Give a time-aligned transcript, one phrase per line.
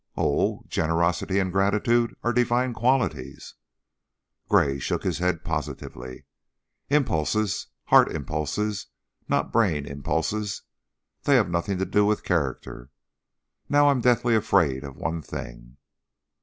[0.17, 0.63] "Oh!
[0.67, 3.53] Generosity and gratitude are divine qualities!"
[4.49, 6.25] Gray shook his head positively.
[6.89, 7.67] "Impulses!
[7.83, 8.87] Heart impulses,
[9.29, 10.63] not brain impulses.
[11.25, 12.89] They have nothing to do with character.
[13.69, 15.77] Now I'm deathly afraid of one thing."